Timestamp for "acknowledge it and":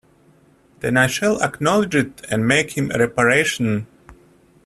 1.43-2.47